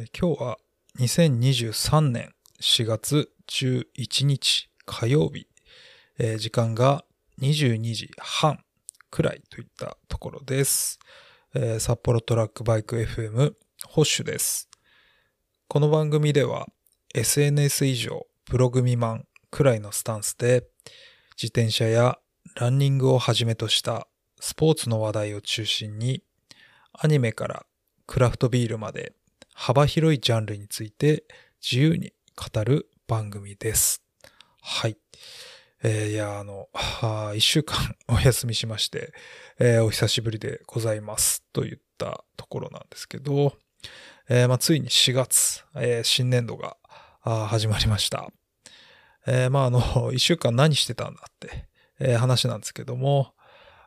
[0.00, 0.58] え今日は
[1.00, 5.48] 2023年4月11日火曜日、
[6.20, 7.04] えー時間が
[7.40, 8.60] 22時半
[9.10, 11.00] くらいといったところです。
[11.52, 13.54] えー札幌トラックバイク FM
[13.86, 14.68] ホッシュです。
[15.66, 16.68] この番組では
[17.16, 20.68] SNS 以上プログミマンくらいのスタンスで
[21.36, 22.20] 自転車や
[22.54, 24.06] ランニングをはじめとした
[24.38, 26.22] スポーツの話題を中心に
[26.92, 27.66] アニメから
[28.06, 29.17] クラフトビールまで
[29.60, 31.24] 幅広いジャンルについて
[31.60, 34.04] 自由に語る番組です。
[34.62, 34.96] はい。
[35.82, 36.68] えーいや、あの、
[37.34, 37.76] 一週間
[38.06, 39.12] お休みしまして、
[39.58, 41.42] えーお久しぶりでございます。
[41.52, 43.56] といったところなんですけど、
[44.28, 46.76] えーまあ、ついに4月、えー新年度が
[47.48, 48.30] 始まりました。
[49.26, 51.68] えーまあ、あの、一週間何してたんだって、
[51.98, 53.34] えー話なんですけども、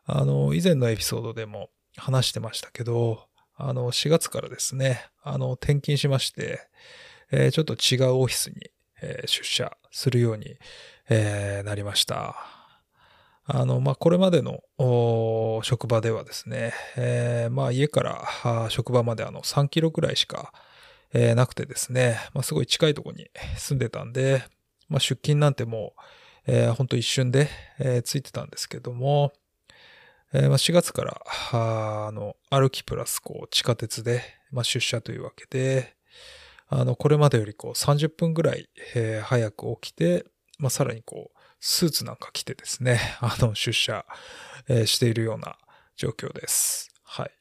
[0.03, 6.68] あの、以前のエピソードでも話してましたけど、あの、4月からですね、あの、転勤しまして、
[7.32, 8.71] えーちょっと違うオフィスに、
[9.02, 10.58] えー出社するように、
[11.10, 12.35] えーなりました。
[13.46, 14.62] あの、まあ、これまでの
[15.63, 20.54] 職場ではですね、えまあ、家から職場まであの3キロくらいしか、
[21.13, 24.43] えなくてですね、まあ、すごい近いところに住んでたんで、
[24.88, 25.93] まあ、出勤なんても
[26.48, 27.49] う、えー、ほんと一瞬で、
[27.80, 29.34] えーついてたんですけども、
[30.34, 35.96] えーまあ、4月から、あの、歩きプラス、こう、地下鉄で、まあ、出社というわけで、
[36.68, 40.26] あの、これまでよりこう、30分ぐらい、えー早く起きて、
[40.57, 44.05] まあ、さらにこう、スーツなんか着てですね、 あの、出社、
[44.70, 45.57] えーしているような
[45.98, 46.93] 状況です。
[47.04, 47.32] はい。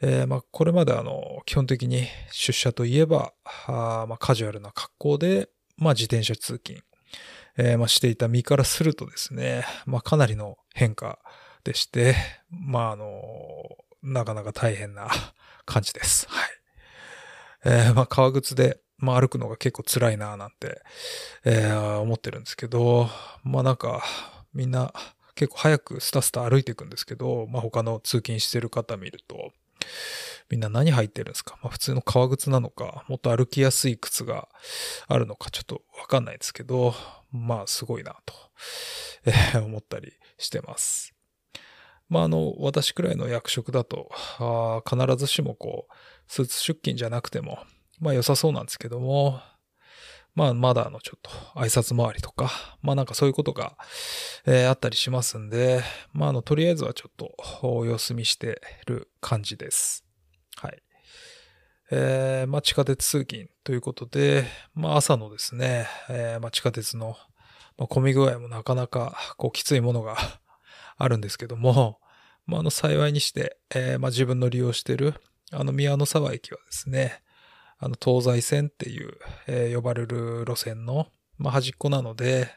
[0.00, 3.32] えーまあ、これまであの、基本的に出社といえば、
[3.66, 6.84] あまあ、カジュアルな格好で、まあ、自転車通勤、
[7.56, 11.18] えーまあ、していた身からするとですね、まあ、かなりの変化
[11.68, 12.14] でして、
[12.50, 15.10] まあ、あの、なかなか大変な
[15.66, 16.26] 感じです。
[16.30, 16.50] はい。
[17.66, 20.80] えーまあ、革靴で、まあ、歩くのが結構辛いななんて、
[21.44, 23.10] えー思ってるんですけど、
[23.42, 24.02] まあ、なんか、
[24.54, 24.94] みんな
[25.34, 29.52] 結構早くスタスタ歩いていくんですけど、まあ、他の通勤してる方見ると、
[30.48, 31.58] みんな何履いてるんですか？
[31.62, 34.48] まあ、普通の革靴なのか、もっと歩きやすい靴が
[35.06, 36.94] あるのかちょっとわかんないですけど、
[37.30, 38.34] まあ、すごいなと、
[39.26, 41.12] えー思ったりしてます。
[42.08, 45.92] まあ、あの、私くらいの役職だと、あ必ずしもこう、
[46.26, 47.58] スーツ出勤じゃなくても、
[48.00, 49.40] まあ良さそうなんですけども、
[50.34, 53.76] まあまだあのちょっと挨拶回りとか、まあなんかそういうことが、
[54.46, 55.82] えーあったりしますんで、
[56.12, 60.04] まああのとりあえずはちょっとお休みしてる感じです。
[60.56, 60.82] はい。
[61.90, 67.16] えーまあ地下鉄通勤ということで、まあ朝のですね、えーまあ地下鉄の、
[67.76, 70.16] まあ、混み具合もなかなかこうきついものが
[70.98, 72.00] あるんですけども、
[72.46, 75.14] まああの幸いにして、えーまあ自分の利用してる
[75.52, 77.22] あの宮の沢駅はですね、
[77.78, 79.16] あの東西線っていう、
[79.46, 81.06] えー呼ばれる路線の、
[81.38, 82.50] まあ、端っこなので、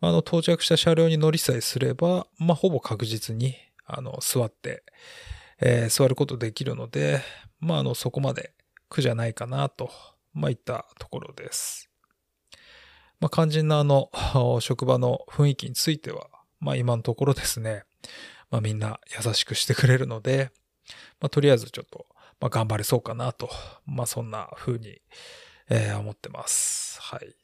[0.00, 3.54] まああの到着した車両に乗りさえすれば、まあ、ほぼ確実に
[3.86, 4.82] あの座って、
[5.60, 7.20] えー座ることできるので、
[7.60, 8.54] まあ、あのそこまで
[8.88, 9.90] 苦じゃないかなと、
[10.32, 11.90] まあ、いったところです。
[13.20, 14.10] まあ、肝心なあの
[14.60, 16.28] 職場の雰囲気については、
[16.60, 17.84] まあ、今のところですね、
[18.50, 20.50] まあ、みんな優しくしてくれるので、
[21.20, 22.06] まあ、とりあえずちょっと、
[22.40, 23.50] まあ、頑張れそうかなと、
[23.86, 25.00] まあ、そんな風に、
[25.68, 27.00] えー思ってます。
[27.00, 27.34] はい。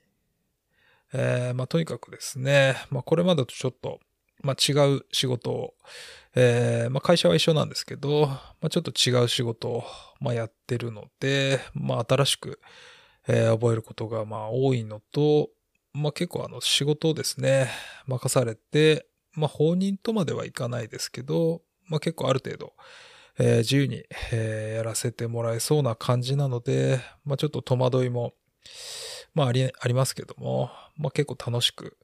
[1.13, 4.01] えーまあ、とにかくですね、まあ、これまでとちょっと、
[4.43, 5.75] まあ、違う仕事を、
[6.35, 9.85] えーまあ、会社は一緒なんですけど、まあ、ちょっと違う仕事を、
[10.21, 12.61] まあ、やってるので、まあ、新しく、
[13.29, 15.51] えー覚えることが、まあ、多いのと、
[15.97, 17.69] まあ、結構あの、仕事をですね、
[18.07, 22.73] 任されて、まあ、放任とまではいかないですけど、まあ、結構ある程度、
[23.39, 28.35] えー自由に、えーやらせてもらえそうな感じなので、まあ、ちょっと戸惑いも、
[29.35, 31.97] まあ、あり、ありますけども、まあ、結構楽しく、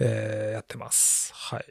[0.00, 1.32] えーやってます。
[1.34, 1.64] はい。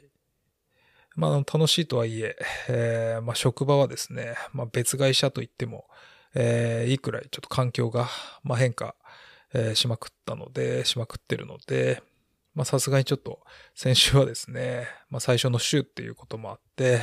[1.14, 2.36] まあ、楽しいとはいえ、
[2.68, 5.86] えーまあ、職場はですね、まあ、別会社といっても、
[6.34, 8.08] えーいいくらいちょっと環境が、
[8.42, 8.94] まあ、変化、
[9.54, 12.02] えーしまくったので、しまくってるので、
[12.54, 13.40] まあ、さすがにちょっと
[13.74, 17.00] 先週はですね、まあ、最初の週っていうこともあって、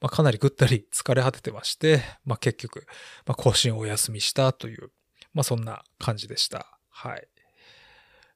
[0.00, 2.86] まあ、かなりぐったり疲れ果ててまして、まあ、結局、
[3.26, 4.90] まあ、更新をお休みしたという、
[5.32, 6.78] まあ、そんな感じでした。
[6.90, 7.26] はい。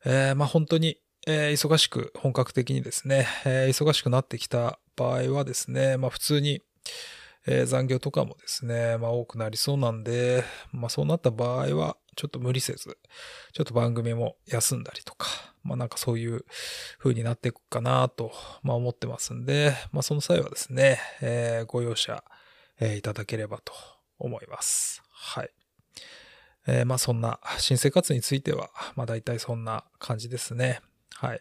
[0.04, 0.96] えーまあ、本当に、
[1.26, 6.62] えー忙しく、本格的にですね、えー忙しくなってきた場合はですね、まあ、普通に、
[7.46, 12.98] えー残業とかもですね、まあ、多くなりそうなんで、まあ、そうなった場合は、ちょっと無理せず、
[13.52, 15.28] ちょっと番組も休んだりとか、
[15.62, 16.44] まあなんかそういう
[16.98, 18.32] 風になっていくかなと、
[18.64, 22.24] まあ思ってますんで、まあその際はですね、えーご容赦、
[22.80, 23.72] えーいただければと
[24.18, 25.00] 思います。
[25.12, 25.50] はい。
[26.66, 30.80] えー、まあそんな、新生活については、まあ大体そんな感じですね。
[31.14, 31.40] はい。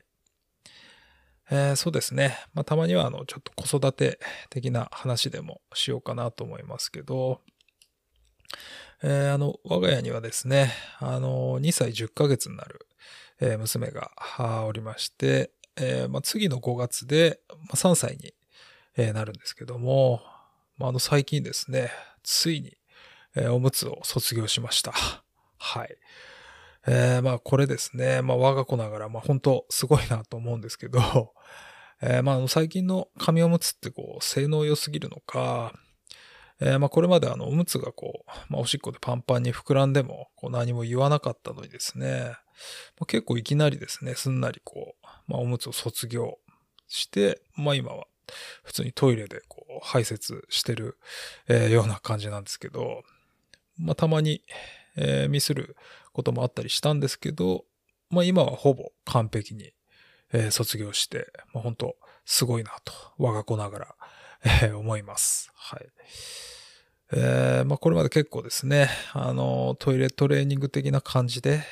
[1.50, 2.38] えー、そうですね。
[2.53, 4.19] まあたまにはあの、ちょっと子育て
[4.51, 7.41] 的な話でもしようかなと思いますけど、
[9.03, 12.88] えー、あの、我が家にはですね、あの、2歳10ヶ月になる、
[13.39, 14.11] えー、娘が
[14.65, 18.33] おりまして、えーまあ、次の5月で、まあ、3歳に、
[18.97, 20.21] え、なるんですけども、
[20.77, 21.91] まあ、あの最近ですね、
[22.23, 22.77] ついに、
[23.35, 24.94] え、おむつを卒業しました。
[25.59, 25.97] はい。
[26.88, 30.99] え、まあこれですね、まあ我が子ながら、まあ本当すごいなと思うんですけど、
[32.01, 35.73] え、まあ最近の紙おむつってこう性能良すぎるのか、
[36.59, 42.36] えー、まあこれまであのおむつがこう、まあおしっこでパンパンに膨らんでもこう何も言わなかったのにですね、
[43.00, 46.38] まあ、結構いきなりですね、すんなりこう、まあおむつを卒業
[46.88, 48.06] して、まあ今は
[48.63, 50.98] 普通にトイレでこう排泄してる、
[51.48, 53.04] えー、ような感じなんですけど、
[53.77, 54.42] まあたまに、
[54.95, 55.75] えー、ミスる
[56.13, 57.65] こともあったりしたんですけど、
[58.09, 59.74] まあ今はほぼ完璧に、
[60.33, 61.95] えー、卒業して、まあ本当
[62.25, 63.95] すごいなと、我が子ながら、
[64.43, 65.51] えー、思います。
[65.55, 65.87] はい。
[67.13, 71.63] えー、まあこれまで結構ですね、あの、トイレトレーニング的な感じで、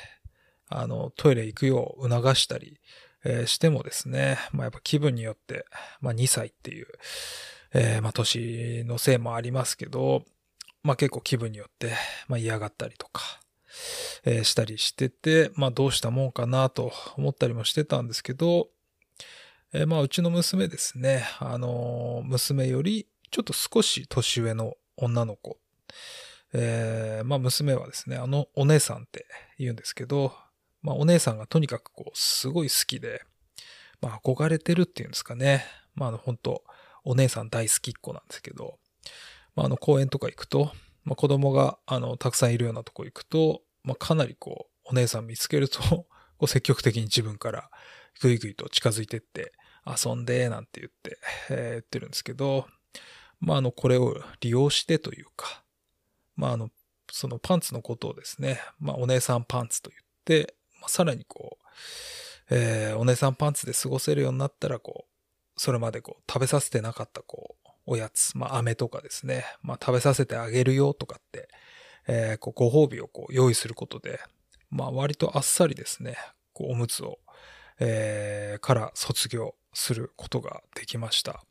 [0.68, 2.80] あの、トイレ行くよう促したり、
[3.24, 5.66] えー、してもですね、まあやっぱ気分によって、
[6.00, 6.86] まあ2歳っていう、
[7.74, 10.24] えー、まあ年のせいもありますけど、
[10.82, 11.92] まあ結構気分によって、
[12.28, 13.22] まあ嫌がったりとか、
[14.24, 18.68] えー、したりしてて、まあどうしたもんかなと思ったりもしてたんですけど、
[19.72, 25.58] えー、まあうちの娘ですね、あの娘よりちょっと少し年上の女の子、
[26.52, 29.26] えー、まあ娘はですね、あのお姉さんって
[29.58, 30.32] 言うんですけど、
[30.82, 33.22] まあお姉さんがとにかくこうすごい好きで、
[34.00, 35.64] まあ憧れてるっていうんですかね。
[35.94, 36.62] まああの本当
[37.04, 38.78] お姉さん大好きっ子なんですけど、
[39.56, 40.70] まああの公園とか行くと、
[41.04, 46.06] まあ子供があのたくさんいるようなとこ行くと、まあかなりこうお姉さん見つけると
[46.38, 47.70] こう積極的に自分から
[48.20, 49.52] ぐいぐいと近づいてって
[49.86, 51.18] 遊んでなんて言って、
[51.50, 52.66] えー、言ってるんですけど、
[53.40, 55.62] まああのこれを利用してというか、
[56.36, 56.70] まああの
[57.10, 61.66] そのパンツのことをですね、まあお姉さんパンツと言って、まあ、さらにこう、
[62.50, 71.48] えー、お姉さんパンツで過ごせるようになったら、こう、それまでこう、食べさせてなかったこう、おやつ、まあ、飴とかですね、まあ、食べさせてあげるよとかって、
[72.06, 74.20] えー、こう、ご褒美をこう、用意することで、
[74.70, 76.16] まあ、割とあっさりですね、
[76.52, 77.18] こう、おむつを、
[77.78, 81.44] えー、から卒業することができました。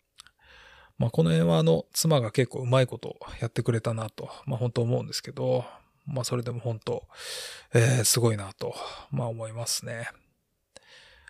[0.97, 5.65] まあ、この辺はあの、妻が結構うまいことやってくれたなと、まあ、本当思うんですけど、
[6.05, 7.07] まあそれでも本当、
[7.73, 8.75] えー、すごいなと、
[9.11, 10.07] まあ思いますね。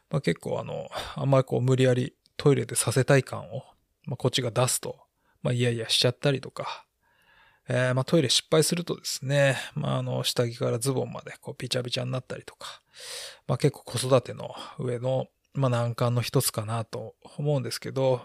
[0.10, 3.64] まあ結構あの、あんまりこう無理やりトイレでさせたい感を、
[4.06, 5.00] まあこっちが出すと、
[5.42, 6.85] まあいやいやしちゃったりとか、
[7.68, 12.82] えー、まあトイレ失敗するとですね、まああの下着からズボンまでこうビチャビチャになったりとか、
[13.48, 18.22] まあ結構子育ての上の、まあ難関の一つかなと思うんですけど、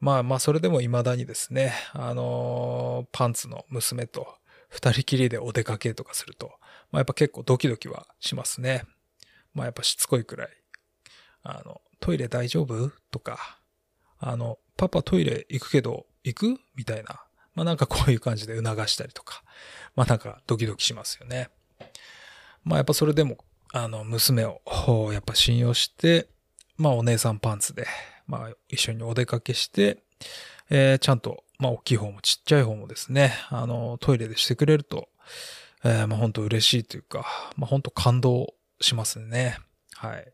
[0.00, 4.36] まあまあそれでも未だにですね、あのー、パンツの娘と、
[4.68, 6.52] 二人きりでお出かけとかすると、
[6.90, 8.84] まあやっぱ結構ドキドキはしますね。
[9.54, 10.48] まあやっぱしつこいくらい。
[11.42, 12.90] あの、トイレ大丈夫？
[13.10, 13.58] とか、
[14.18, 16.60] あの、パパトイレ行くけど、行く？
[16.74, 17.22] みたいな。
[17.58, 19.42] まあなんかこういう感じで促したりとか。
[19.96, 21.50] まあなんかドキドキしますよね。
[22.64, 23.38] まあやっぱそれでも、
[23.72, 24.62] あの、娘を
[25.12, 26.28] やっぱ信用して、
[26.76, 27.86] まあお姉さんパンツで、
[28.28, 30.04] まあ一緒にお出かけして、
[30.70, 35.08] えー、ちゃんとまあ、大きい方もちっちゃい方もですね、あの、トイレでしてくれると、
[35.84, 39.58] えー、まあ、本当嬉しいというか、まあ、本当感動しますね。
[39.94, 40.32] はい。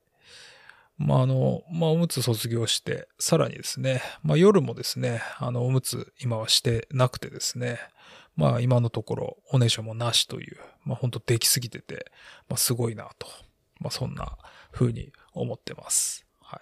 [0.97, 7.79] まあ、あの、まあ、おむつ卒業して、さらにですね、まあ、夜もですね、あの、おむつ今はしてなくてですね、
[8.37, 12.11] まあ、今のところ、おねしょもなしという、まあ、本当できすぎてて、
[12.49, 13.27] まあ、すごいなと、
[13.81, 14.39] まあ、そんな
[14.73, 16.27] 風に思ってます。
[16.41, 16.61] はい。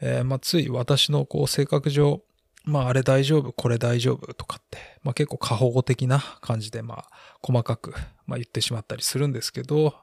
[0.00, 2.22] えー、まあ、つい私のこう、性格上、
[2.64, 7.10] まああれ大丈夫、これ大丈夫とかって、まあ結構過保護的な感じでまあ
[7.42, 7.94] 細かく、
[8.26, 9.94] まあ、言ってしまったりするんですけど、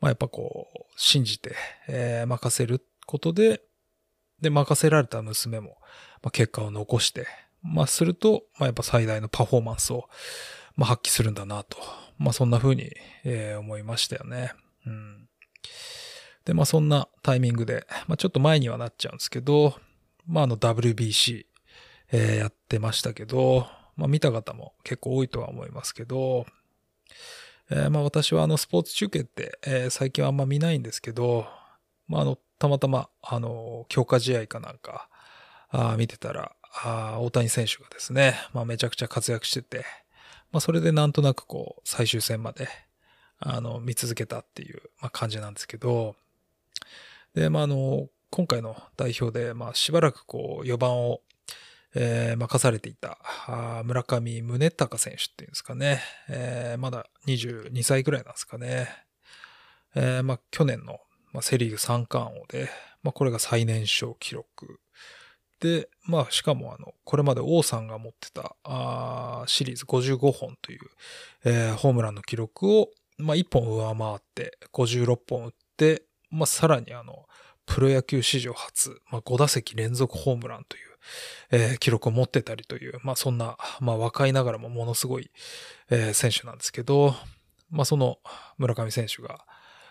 [0.00, 1.54] まあやっぱこう信じて、
[1.88, 3.62] えー、任せることで、
[4.40, 5.78] で任せられた娘も、
[6.22, 7.26] まあ、結果を残して、
[7.62, 10.08] まあすると、まあやっぱ最大のパフォーマンスを、
[10.76, 11.78] まあ発揮するんだなと、
[12.18, 12.92] まあそんな風に、
[13.24, 14.52] えー、思いましたよね。
[14.86, 15.28] うん。
[16.44, 19.76] で、まあそんなタイミングで、まあちょっと前にはなっちゃうんですけど、
[20.26, 21.46] まああの WBC、
[22.12, 26.44] えー、やってましたけど、まあ見た方も結構多いとは思いますけど、
[27.70, 31.46] えー、まあ私はあのスポーツ中継って、えー、最近はあんま見ないんですけど、
[32.08, 35.08] まああの、たまたまあの、強化試合かなんか、
[35.70, 36.52] あ見てたら、
[36.82, 39.84] あ大谷選手がですね、まあめちゃくちゃ活躍してて、
[40.54, 42.68] まあ、それでなんとなくこう、最終戦まで、
[43.40, 46.14] あの、見続けたっていう、ま、感じなんですけど、
[47.34, 51.22] で、まあ、あの、今回の代表で、まあ、しばらくこう、4番を、
[51.94, 53.18] えー、任されていた、
[53.84, 56.00] 村上宗隆選手っていうんですかね。
[56.28, 58.88] えー、まだ22歳ぐらいなんですかね。
[59.94, 60.98] えー、まあ、去年の、
[61.32, 62.68] まあ、セリーグ三冠王で、
[63.02, 64.80] まあ、これが最年少記録。
[65.60, 70.80] で、まあ、しかも、あの、これまで王さんが持ってた、あシリーズ55本という、
[71.44, 77.26] えー、ホームランの記録を、まあ、1本上回って、56本打って、まあ、さらにあの、
[77.66, 80.93] プロ野球史上初、まあ、5打席連続ホームランという、
[81.50, 85.30] えー、記録を持ってたりという、まあ、そんな、まあ、若いながらもものすごい、
[85.90, 87.14] えー、選手なんですけど、
[87.70, 88.18] まあ、その
[88.58, 89.44] 村上選手が、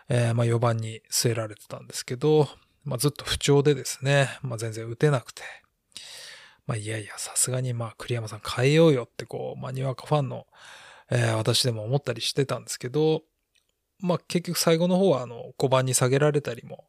[0.10, 2.48] えー、まあ、4番に据えられてたんですけど、
[2.84, 5.44] まあ、ずっと不調でですね、まあ、全然打てなくて、
[6.66, 10.48] まあ、いやいや、さすがに、まあ、栗山さん変えようよって、こう、まあ、にわかファンの、
[11.12, 13.24] えー、私でも思ったりしてたんですけど、
[14.00, 16.86] まあ、結局最後の方は、あの、5番に下げられたりも、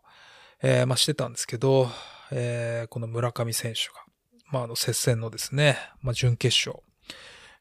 [0.63, 1.89] えー、まあ、してたんですけど、
[2.31, 4.05] えー、この村上選手が、
[4.51, 6.83] まあ、あの、接戦のですね、まあ、準決勝、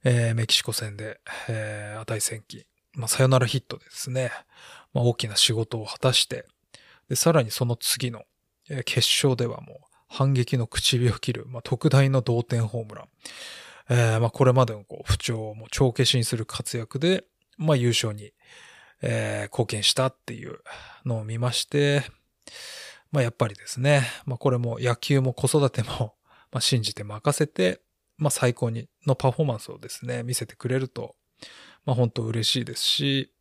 [0.04, 4.32] えー、メキシコ戦で、えー、値戦記、まあ、サヨナラヒットでですね、
[4.94, 6.46] まあ、大きな仕事を果たして、
[7.10, 8.24] で、さらにその次の、
[8.70, 13.08] えー、決勝ではもう、反撃の唇を切る、まあ、特大の同点ホームラン。
[13.90, 17.26] えー、まあ、これまでのこう不調をも帳消しにする活躍で、
[17.58, 18.32] まあ、優勝に、
[19.02, 20.60] えー、貢献したっていう
[21.06, 22.04] のを見まして、
[23.12, 26.16] まあやっぱりですね、まあこれも野球も子育ても、
[26.54, 27.82] まあ信じて任せて、
[28.18, 31.16] まあ最高にのパフォーマンスをですね、見せてくれると、
[31.86, 33.34] まあ本当嬉しいですし、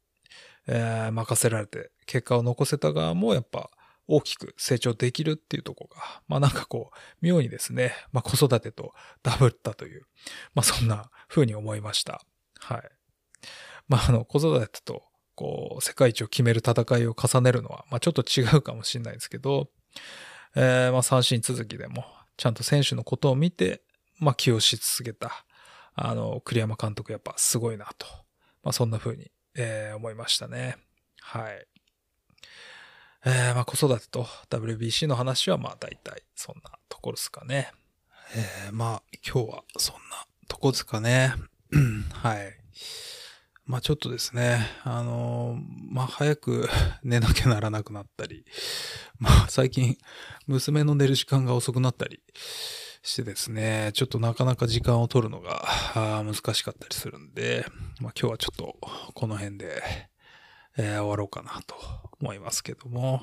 [0.66, 3.70] えー、任せられて結果を残せた側もやっぱ
[4.08, 8.92] 大きく成長できるっていうとこが、まあなんかこう、妙にですね、まあ子育てと
[9.22, 10.06] ダブったという、
[10.54, 12.22] まあそんな風に思いました。
[12.58, 12.82] はい。
[13.88, 15.04] まああの、子育てと
[15.34, 19.68] こう、世界一を決める戦いを重ねるのは、まあちょっと違うかもしれないですけど、
[20.54, 22.04] えー、まあ三振続きでも、
[22.36, 23.82] ちゃんと選手のことを見て、
[24.18, 25.44] まあ起用し続けた、
[25.94, 28.06] あの、栗山監督やっぱすごいなと、
[28.62, 30.76] まあそんな風に、えー、思いましたね。
[31.20, 31.66] はい。
[33.24, 37.70] えー、まあ子育てと WBC の話はまあ大体そんなところですかね。
[38.34, 41.34] えー、まあ今日はそんなとこですかね。
[42.12, 42.58] はい。
[43.64, 45.56] まあちょっとですね、あの
[45.88, 46.68] まあ早く
[47.04, 48.44] 寝なきゃならなくなったり、
[49.18, 49.96] まあ最近
[50.46, 52.22] 娘の寝る時間が遅くなったり
[53.02, 55.64] してですね、ちょっとなかなか時間を取るのが
[56.24, 57.64] 難しかったりするんで、
[58.00, 58.78] まあ今日はちょっと
[59.14, 59.82] この辺で、
[60.76, 61.76] えー、終わろうかなと
[62.20, 63.22] 思いますけども、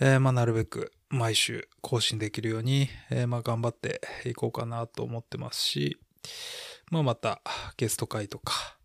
[0.00, 5.98] えー、まあなるべく毎週更新できるように、えー、まあ頑張っていこうかなと思ってますし、
[6.90, 7.42] まあまた
[7.76, 8.76] ゲスト会とか、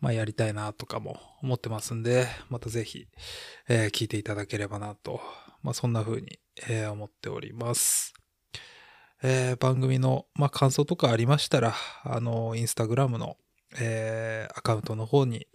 [0.00, 3.08] まあ、やりたいなとかも思ってますんで、またぜひ、
[3.68, 5.20] えー、聞いていただければなと、
[5.62, 6.38] まあ、そんな風に、
[6.68, 8.14] えー、思っております。
[9.22, 11.74] えー、番組の、まあ、感想とかありましたら、
[12.04, 13.36] あの、インスタグラムの、
[13.80, 15.48] えー、アカウントの方に、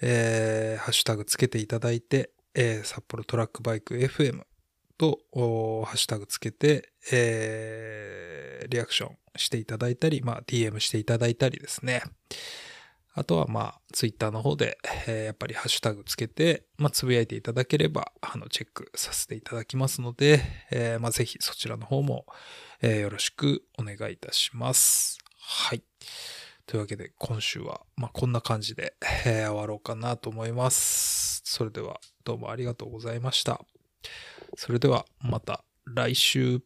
[0.00, 4.42] えー、ハッシュタグつけていただいて、えー、札幌トラックバイク FM
[4.98, 5.20] と、
[5.84, 12.02] ハッシュタグつけて、えー、リアクションしていただいたり、まあ、DM していただいたりですね。
[13.18, 22.26] あとはまあ、ツイッターの方で、えー、やっぱりハッシュタグつけて、まあ、つぶやいていただければ、あの、チェックさせていただきますので、えー、まあ、ぜひそちらの方も、
[22.82, 25.16] えー、よろしくお願いいたします。
[25.40, 25.82] はい。
[26.66, 28.94] というわけで、今週は、まあ、こんな感じで、
[29.24, 31.40] えー、終わろうかなと思います。
[31.46, 33.62] それでは、どうもありがとうございました。
[34.56, 36.60] それでは、また来週。